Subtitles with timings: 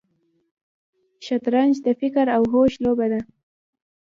[1.25, 3.21] شطرنج د فکر او هوش لوبه ده.